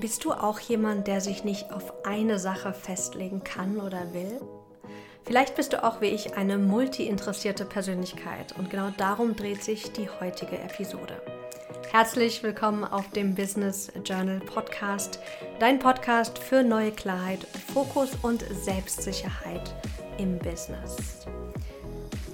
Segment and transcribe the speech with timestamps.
[0.00, 4.40] Bist du auch jemand, der sich nicht auf eine Sache festlegen kann oder will?
[5.26, 10.08] Vielleicht bist du auch wie ich eine multi-interessierte Persönlichkeit und genau darum dreht sich die
[10.08, 11.20] heutige Episode.
[11.90, 15.20] Herzlich willkommen auf dem Business Journal Podcast,
[15.58, 19.74] dein Podcast für neue Klarheit, Fokus und Selbstsicherheit
[20.16, 21.26] im Business.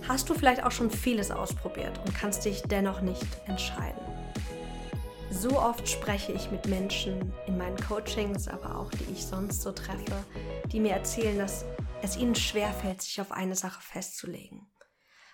[0.07, 4.16] Hast du vielleicht auch schon vieles ausprobiert und kannst dich dennoch nicht entscheiden?
[5.31, 9.73] So oft spreche ich mit Menschen in meinen Coachings, aber auch die ich sonst so
[9.73, 10.25] treffe,
[10.73, 11.65] die mir erzählen, dass
[12.03, 14.67] es ihnen schwerfällt, sich auf eine Sache festzulegen.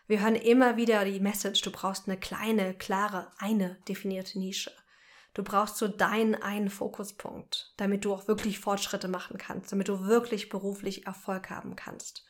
[0.06, 4.72] Wir hören immer wieder die Message, du brauchst eine kleine, klare, eine definierte Nische.
[5.34, 10.04] Du brauchst so deinen einen Fokuspunkt, damit du auch wirklich Fortschritte machen kannst, damit du
[10.04, 12.24] wirklich beruflich Erfolg haben kannst.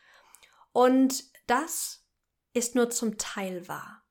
[0.72, 2.06] Und das
[2.52, 4.02] ist nur zum Teil wahr.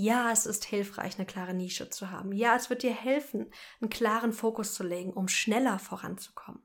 [0.00, 2.30] Ja, es ist hilfreich, eine klare Nische zu haben.
[2.30, 6.62] Ja, es wird dir helfen, einen klaren Fokus zu legen, um schneller voranzukommen.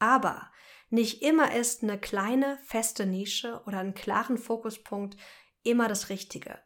[0.00, 0.50] Aber
[0.90, 5.16] nicht immer ist eine kleine, feste Nische oder einen klaren Fokuspunkt
[5.62, 6.58] immer das Richtige.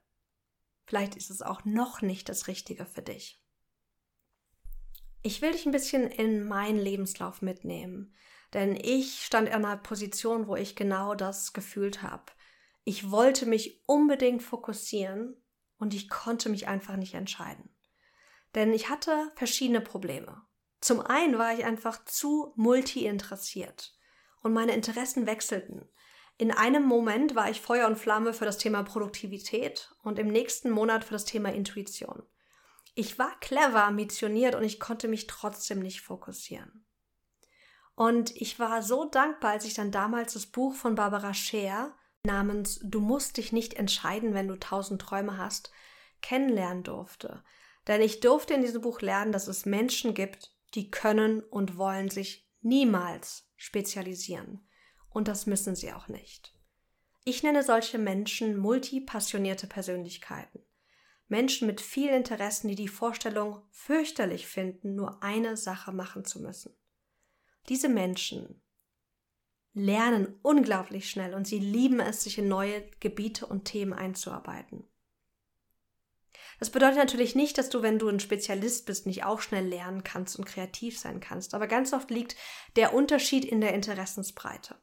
[0.86, 3.44] Vielleicht ist es auch noch nicht das Richtige für dich.
[5.20, 8.14] Ich will dich ein bisschen in meinen Lebenslauf mitnehmen,
[8.54, 12.32] denn ich stand in einer Position, wo ich genau das gefühlt habe.
[12.84, 15.36] Ich wollte mich unbedingt fokussieren,
[15.78, 17.70] und ich konnte mich einfach nicht entscheiden.
[18.54, 20.42] Denn ich hatte verschiedene Probleme.
[20.80, 23.96] Zum einen war ich einfach zu multi-interessiert
[24.42, 25.88] und meine Interessen wechselten.
[26.36, 30.70] In einem Moment war ich Feuer und Flamme für das Thema Produktivität und im nächsten
[30.70, 32.22] Monat für das Thema Intuition.
[32.94, 36.84] Ich war clever, ambitioniert und ich konnte mich trotzdem nicht fokussieren.
[37.96, 42.80] Und ich war so dankbar, als ich dann damals das Buch von Barbara Scheer namens
[42.82, 45.70] Du musst dich nicht entscheiden, wenn du tausend Träume hast,
[46.20, 47.42] kennenlernen durfte.
[47.86, 52.10] Denn ich durfte in diesem Buch lernen, dass es Menschen gibt, die können und wollen
[52.10, 54.68] sich niemals spezialisieren.
[55.10, 56.54] Und das müssen sie auch nicht.
[57.24, 60.64] Ich nenne solche Menschen multipassionierte Persönlichkeiten.
[61.28, 66.74] Menschen mit vielen Interessen, die die Vorstellung fürchterlich finden, nur eine Sache machen zu müssen.
[67.68, 68.62] Diese Menschen
[69.78, 74.84] lernen unglaublich schnell und sie lieben es, sich in neue Gebiete und Themen einzuarbeiten.
[76.58, 80.02] Das bedeutet natürlich nicht, dass du, wenn du ein Spezialist bist, nicht auch schnell lernen
[80.02, 82.36] kannst und kreativ sein kannst, aber ganz oft liegt
[82.76, 84.74] der Unterschied in der Interessensbreite.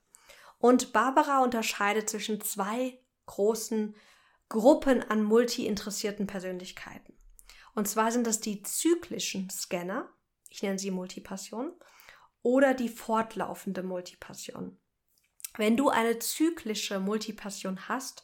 [0.57, 3.95] Und Barbara unterscheidet zwischen zwei großen
[4.47, 7.13] Gruppen an multi-interessierten Persönlichkeiten.
[7.73, 10.09] Und zwar sind das die zyklischen Scanner,
[10.49, 11.73] ich nenne sie Multipassion,
[12.41, 14.77] oder die fortlaufende Multipassion.
[15.57, 18.23] Wenn du eine zyklische Multipassion hast,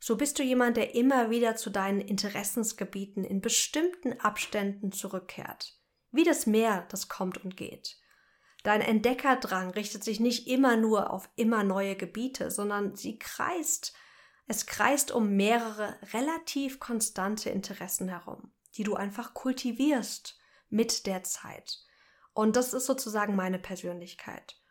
[0.00, 5.78] so bist du jemand, der immer wieder zu deinen Interessensgebieten in bestimmten Abständen zurückkehrt.
[6.10, 7.98] Wie das Meer, das kommt und geht.
[8.64, 13.92] Dein Entdeckerdrang richtet sich nicht immer nur auf immer neue Gebiete, sondern sie kreist,
[14.46, 20.38] es kreist um mehrere relativ konstante Interessen herum, die du einfach kultivierst
[20.68, 21.78] mit der Zeit.
[22.34, 24.61] Und das ist sozusagen meine Persönlichkeit.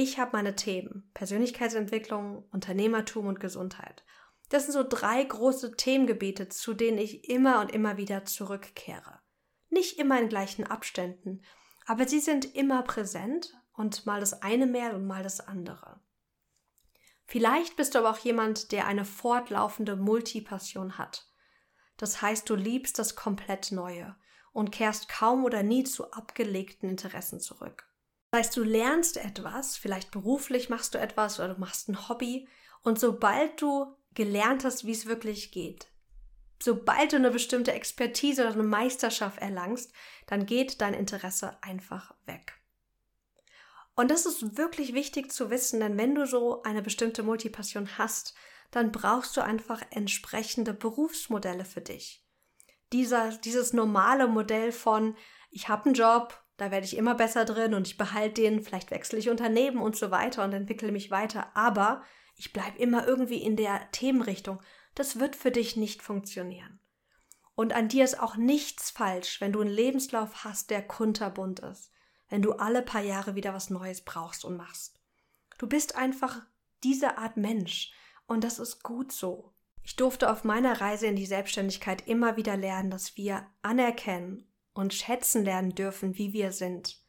[0.00, 4.04] Ich habe meine Themen Persönlichkeitsentwicklung, Unternehmertum und Gesundheit.
[4.48, 9.18] Das sind so drei große Themengebiete, zu denen ich immer und immer wieder zurückkehre.
[9.70, 11.42] Nicht immer in gleichen Abständen,
[11.84, 16.00] aber sie sind immer präsent und mal das eine mehr und mal das andere.
[17.24, 21.26] Vielleicht bist du aber auch jemand, der eine fortlaufende Multipassion hat.
[21.96, 24.14] Das heißt, du liebst das komplett Neue
[24.52, 27.87] und kehrst kaum oder nie zu abgelegten Interessen zurück.
[28.30, 32.46] Das heißt, du lernst etwas, vielleicht beruflich machst du etwas oder du machst ein Hobby
[32.82, 35.88] und sobald du gelernt hast, wie es wirklich geht,
[36.62, 39.92] sobald du eine bestimmte Expertise oder eine Meisterschaft erlangst,
[40.26, 42.54] dann geht dein Interesse einfach weg.
[43.94, 48.34] Und das ist wirklich wichtig zu wissen, denn wenn du so eine bestimmte Multipassion hast,
[48.70, 52.24] dann brauchst du einfach entsprechende Berufsmodelle für dich.
[52.92, 55.16] Dieser, dieses normale Modell von,
[55.50, 58.90] ich habe einen Job, da werde ich immer besser drin und ich behalte den, vielleicht
[58.90, 62.02] wechsle ich Unternehmen und so weiter und entwickle mich weiter, aber
[62.34, 64.60] ich bleibe immer irgendwie in der Themenrichtung.
[64.94, 66.80] Das wird für dich nicht funktionieren.
[67.54, 71.92] Und an dir ist auch nichts falsch, wenn du einen Lebenslauf hast, der kunterbunt ist,
[72.28, 75.00] wenn du alle paar Jahre wieder was Neues brauchst und machst.
[75.58, 76.42] Du bist einfach
[76.82, 77.92] diese Art Mensch
[78.26, 79.52] und das ist gut so.
[79.84, 84.47] Ich durfte auf meiner Reise in die Selbstständigkeit immer wieder lernen, dass wir anerkennen
[84.78, 87.02] und schätzen lernen dürfen, wie wir sind.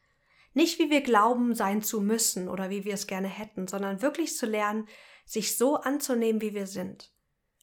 [0.55, 4.35] Nicht wie wir glauben sein zu müssen oder wie wir es gerne hätten, sondern wirklich
[4.35, 4.87] zu lernen,
[5.23, 7.13] sich so anzunehmen, wie wir sind.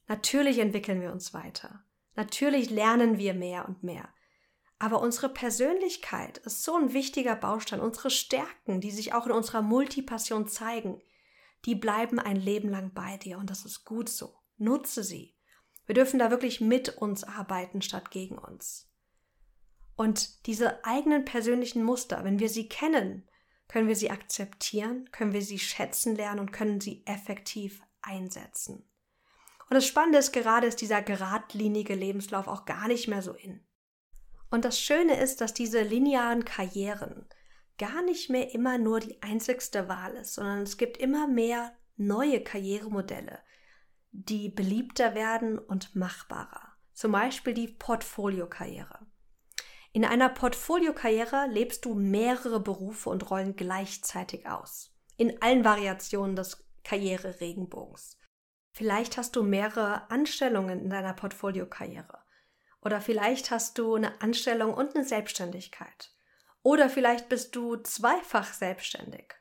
[0.07, 1.85] Natürlich entwickeln wir uns weiter.
[2.15, 4.09] Natürlich lernen wir mehr und mehr.
[4.79, 7.81] Aber unsere Persönlichkeit ist so ein wichtiger Baustein.
[7.81, 11.03] Unsere Stärken, die sich auch in unserer Multipassion zeigen,
[11.65, 14.37] die bleiben ein Leben lang bei dir und das ist gut so.
[14.57, 15.35] Nutze sie.
[15.87, 18.87] Wir dürfen da wirklich mit uns arbeiten statt gegen uns.
[19.97, 23.27] Und diese eigenen persönlichen Muster, wenn wir sie kennen,
[23.69, 28.89] können wir sie akzeptieren, können wir sie schätzen lernen und können sie effektiv einsetzen.
[29.69, 33.65] Und das Spannende ist, gerade ist dieser geradlinige Lebenslauf auch gar nicht mehr so in.
[34.51, 37.27] Und das Schöne ist, dass diese linearen Karrieren
[37.79, 42.43] gar nicht mehr immer nur die einzigste Wahl ist, sondern es gibt immer mehr neue
[42.43, 43.41] Karrieremodelle,
[44.13, 46.77] die beliebter werden und machbarer.
[46.93, 49.06] Zum Beispiel die Portfoliokarriere.
[49.97, 54.95] In einer Portfoliokarriere lebst du mehrere Berufe und Rollen gleichzeitig aus.
[55.17, 58.19] In allen Variationen des Karriereregenbogens.
[58.73, 62.19] Vielleicht hast du mehrere Anstellungen in deiner Portfoliokarriere.
[62.83, 66.13] Oder vielleicht hast du eine Anstellung und eine Selbstständigkeit.
[66.63, 69.33] Oder vielleicht bist du zweifach selbstständig.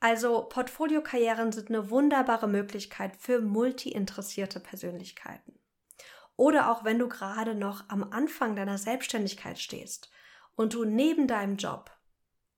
[0.00, 5.57] Also Portfoliokarrieren sind eine wunderbare Möglichkeit für multi-interessierte Persönlichkeiten.
[6.38, 10.08] Oder auch wenn du gerade noch am Anfang deiner Selbstständigkeit stehst
[10.54, 11.90] und du neben deinem Job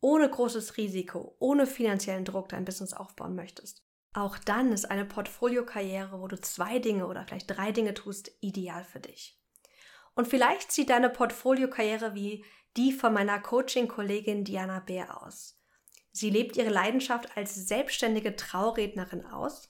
[0.03, 3.83] ohne großes Risiko, ohne finanziellen Druck dein Business aufbauen möchtest.
[4.13, 8.85] Auch dann ist eine Portfoliokarriere, wo du zwei Dinge oder vielleicht drei Dinge tust, ideal
[8.85, 9.41] für dich.
[10.15, 12.45] Und vielleicht sieht deine Portfoliokarriere wie
[12.77, 15.59] die von meiner Coaching-Kollegin Diana Bär aus.
[16.13, 19.70] Sie lebt ihre Leidenschaft als selbstständige Traurednerin aus.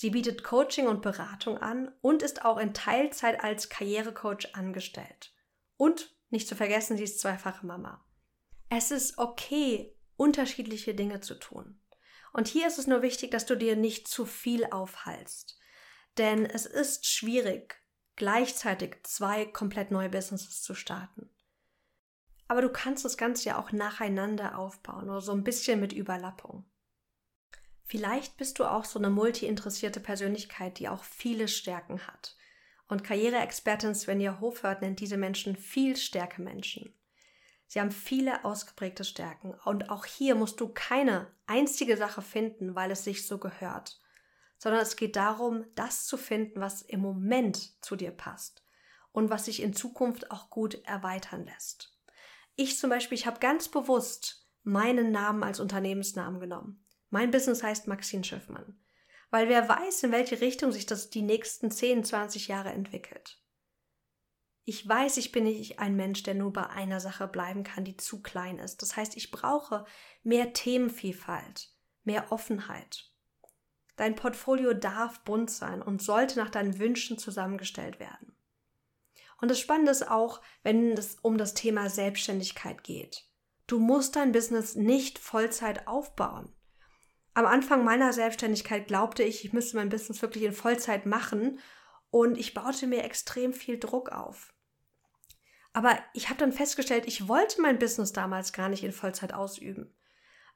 [0.00, 5.34] Sie bietet Coaching und Beratung an und ist auch in Teilzeit als Karrierecoach angestellt.
[5.76, 8.06] Und nicht zu vergessen, sie ist zweifache Mama.
[8.68, 11.80] Es ist okay, unterschiedliche Dinge zu tun.
[12.32, 15.58] Und hier ist es nur wichtig, dass du dir nicht zu viel aufhalst.
[16.16, 17.82] Denn es ist schwierig,
[18.14, 21.28] gleichzeitig zwei komplett neue Businesses zu starten.
[22.46, 26.70] Aber du kannst das Ganze ja auch nacheinander aufbauen oder so ein bisschen mit Überlappung.
[27.88, 32.36] Vielleicht bist du auch so eine multi-interessierte Persönlichkeit, die auch viele Stärken hat.
[32.86, 36.94] Und Karriereexpertin Svenja Hofhört nennt diese Menschen viel stärke Menschen.
[37.66, 42.90] Sie haben viele ausgeprägte Stärken und auch hier musst du keine einzige Sache finden, weil
[42.90, 44.00] es sich so gehört,
[44.58, 48.64] sondern es geht darum, das zu finden, was im Moment zu dir passt
[49.12, 51.94] und was sich in Zukunft auch gut erweitern lässt.
[52.54, 56.84] Ich zum Beispiel, ich habe ganz bewusst meinen Namen als Unternehmensnamen genommen.
[57.10, 58.78] Mein Business heißt Maxine Schiffmann,
[59.30, 63.42] weil wer weiß, in welche Richtung sich das die nächsten 10, 20 Jahre entwickelt.
[64.64, 67.96] Ich weiß, ich bin nicht ein Mensch, der nur bei einer Sache bleiben kann, die
[67.96, 68.82] zu klein ist.
[68.82, 69.86] Das heißt, ich brauche
[70.22, 71.70] mehr Themenvielfalt,
[72.04, 73.10] mehr Offenheit.
[73.96, 78.36] Dein Portfolio darf bunt sein und sollte nach deinen Wünschen zusammengestellt werden.
[79.40, 83.24] Und das Spannende ist auch, wenn es um das Thema Selbstständigkeit geht.
[83.66, 86.52] Du musst dein Business nicht Vollzeit aufbauen.
[87.38, 91.60] Am Anfang meiner Selbstständigkeit glaubte ich, ich müsste mein Business wirklich in Vollzeit machen
[92.10, 94.52] und ich baute mir extrem viel Druck auf.
[95.72, 99.96] Aber ich habe dann festgestellt, ich wollte mein Business damals gar nicht in Vollzeit ausüben.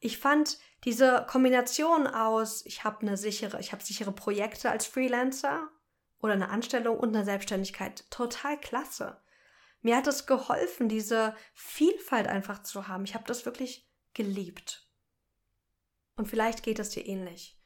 [0.00, 5.68] Ich fand diese Kombination aus, ich habe eine sichere, ich habe sichere Projekte als Freelancer
[6.18, 9.22] oder eine Anstellung und eine Selbstständigkeit total klasse.
[9.82, 13.04] Mir hat es geholfen, diese Vielfalt einfach zu haben.
[13.04, 14.81] Ich habe das wirklich geliebt.
[16.22, 17.58] Und vielleicht geht es dir ähnlich.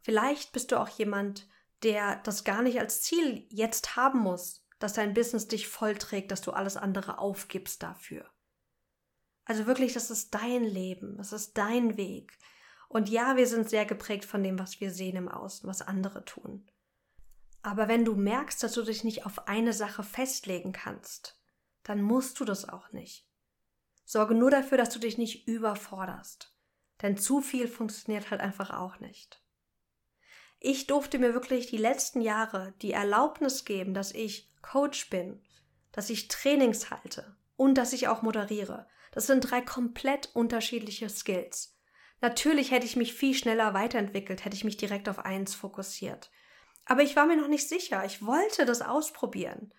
[0.00, 1.46] Vielleicht bist du auch jemand,
[1.82, 6.40] der das gar nicht als Ziel jetzt haben muss, dass dein Business dich vollträgt, dass
[6.40, 8.24] du alles andere aufgibst dafür.
[9.44, 12.38] Also wirklich, das ist dein Leben, das ist dein Weg.
[12.88, 16.24] Und ja, wir sind sehr geprägt von dem, was wir sehen im Außen, was andere
[16.24, 16.66] tun.
[17.60, 21.38] Aber wenn du merkst, dass du dich nicht auf eine Sache festlegen kannst,
[21.82, 23.28] dann musst du das auch nicht.
[24.06, 26.52] Sorge nur dafür, dass du dich nicht überforderst.
[27.02, 29.42] Denn zu viel funktioniert halt einfach auch nicht.
[30.60, 35.42] Ich durfte mir wirklich die letzten Jahre die Erlaubnis geben, dass ich Coach bin,
[35.90, 38.86] dass ich Trainings halte und dass ich auch moderiere.
[39.10, 41.76] Das sind drei komplett unterschiedliche Skills.
[42.20, 46.30] Natürlich hätte ich mich viel schneller weiterentwickelt, hätte ich mich direkt auf eins fokussiert.
[46.84, 48.04] Aber ich war mir noch nicht sicher.
[48.04, 49.74] Ich wollte das ausprobieren.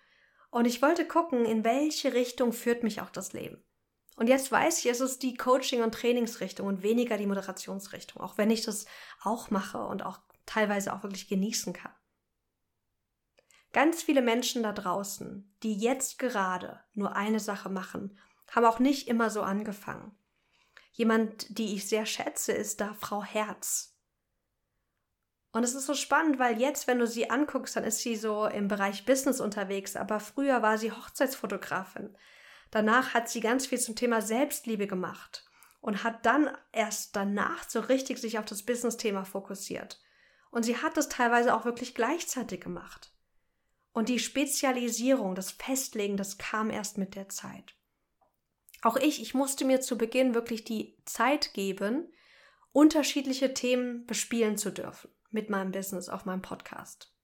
[0.50, 3.64] Und ich wollte gucken, in welche Richtung führt mich auch das Leben.
[4.16, 8.38] Und jetzt weiß ich, es ist die Coaching- und Trainingsrichtung und weniger die Moderationsrichtung, auch
[8.38, 8.86] wenn ich das
[9.22, 11.92] auch mache und auch teilweise auch wirklich genießen kann.
[13.72, 18.16] Ganz viele Menschen da draußen, die jetzt gerade nur eine Sache machen
[18.54, 20.16] haben auch nicht immer so angefangen.
[20.92, 23.96] Jemand, die ich sehr schätze, ist da Frau Herz.
[25.50, 28.46] Und es ist so spannend, weil jetzt, wenn du sie anguckst, dann ist sie so
[28.46, 32.16] im Bereich Business unterwegs, aber früher war sie Hochzeitsfotografin.
[32.74, 35.44] Danach hat sie ganz viel zum Thema Selbstliebe gemacht
[35.80, 40.00] und hat dann erst danach so richtig sich auf das Business-Thema fokussiert.
[40.50, 43.12] Und sie hat das teilweise auch wirklich gleichzeitig gemacht.
[43.92, 47.76] Und die Spezialisierung, das Festlegen, das kam erst mit der Zeit.
[48.82, 52.12] Auch ich, ich musste mir zu Beginn wirklich die Zeit geben,
[52.72, 57.14] unterschiedliche Themen bespielen zu dürfen mit meinem Business auf meinem Podcast.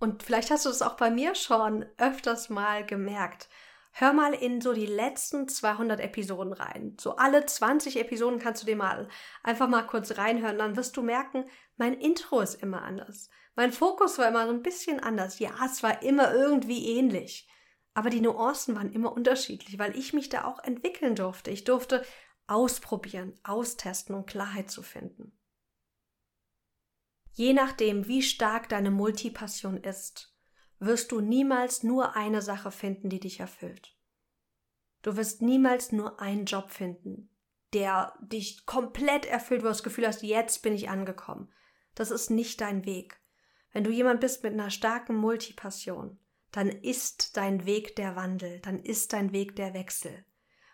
[0.00, 3.48] Und vielleicht hast du es auch bei mir schon öfters mal gemerkt.
[3.92, 6.96] Hör mal in so die letzten 200 Episoden rein.
[7.00, 9.08] So alle 20 Episoden kannst du dir mal
[9.42, 10.58] einfach mal kurz reinhören.
[10.58, 11.44] Dann wirst du merken,
[11.76, 13.28] mein Intro ist immer anders.
[13.56, 15.38] Mein Fokus war immer so ein bisschen anders.
[15.38, 17.48] Ja, es war immer irgendwie ähnlich.
[17.92, 21.50] Aber die Nuancen waren immer unterschiedlich, weil ich mich da auch entwickeln durfte.
[21.50, 22.04] Ich durfte
[22.46, 25.36] ausprobieren, austesten und Klarheit zu finden.
[27.32, 30.29] Je nachdem, wie stark deine Multipassion ist,
[30.80, 33.94] wirst du niemals nur eine Sache finden, die dich erfüllt.
[35.02, 37.30] Du wirst niemals nur einen Job finden,
[37.72, 41.52] der dich komplett erfüllt, wo du das Gefühl hast, jetzt bin ich angekommen.
[41.94, 43.20] Das ist nicht dein Weg.
[43.72, 46.18] Wenn du jemand bist mit einer starken Multipassion,
[46.50, 50.24] dann ist dein Weg der Wandel, dann ist dein Weg der Wechsel.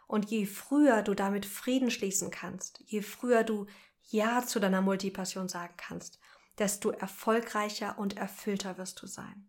[0.07, 3.67] Und je früher du damit Frieden schließen kannst, je früher du
[4.09, 6.21] Ja zu deiner Multipassion sagen kannst,
[6.59, 9.49] desto erfolgreicher und erfüllter wirst du sein.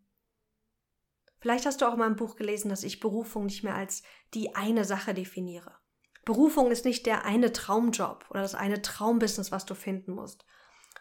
[1.39, 4.03] Vielleicht hast du auch mal im Buch gelesen, dass ich Berufung nicht mehr als
[4.33, 5.77] die eine Sache definiere.
[6.25, 10.45] Berufung ist nicht der eine Traumjob oder das eine Traumbusiness, was du finden musst,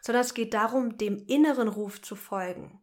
[0.00, 2.81] sondern es geht darum, dem inneren Ruf zu folgen.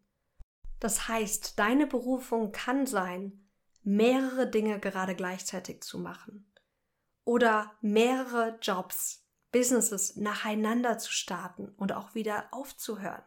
[0.80, 3.48] Das heißt, deine Berufung kann sein,
[3.84, 6.52] mehrere Dinge gerade gleichzeitig zu machen
[7.24, 13.24] oder mehrere Jobs, Businesses nacheinander zu starten und auch wieder aufzuhören.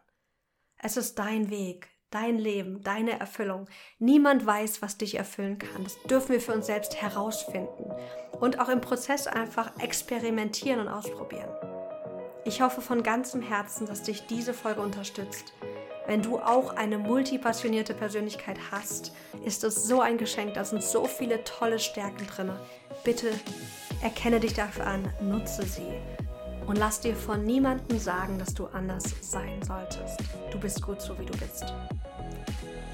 [0.77, 3.67] Es ist dein Weg, dein Leben, deine Erfüllung.
[3.99, 5.83] Niemand weiß, was dich erfüllen kann.
[5.83, 7.91] Das dürfen wir für uns selbst herausfinden
[8.39, 11.49] und auch im Prozess einfach experimentieren und ausprobieren.
[12.45, 15.53] Ich hoffe von ganzem Herzen, dass dich diese Folge unterstützt.
[16.05, 19.11] Wenn du auch eine multipassionierte Persönlichkeit hast,
[19.43, 22.51] ist es so ein Geschenk, da sind so viele tolle Stärken drin.
[23.03, 23.31] Bitte
[24.01, 25.99] erkenne dich dafür an, nutze sie
[26.67, 30.19] und lass dir von niemandem sagen, dass du anders sein solltest.
[30.51, 31.73] Du bist gut so, wie du bist.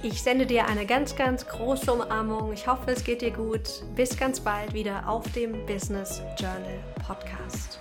[0.06, 2.52] Ich sende dir eine ganz, ganz große Umarmung.
[2.52, 3.62] Ich hoffe, es geht dir gut.
[3.96, 7.80] Bis ganz bald wieder auf dem Business Journal Podcast.